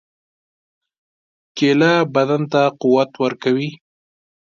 کېله 1.57 1.91
بدن 2.13 2.41
ته 2.51 2.61
قوت 2.81 3.11
ورکوي. 3.23 3.69